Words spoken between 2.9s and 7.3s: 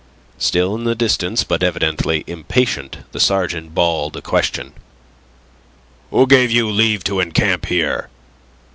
the sergeant bawled a question. "Who gave you leave to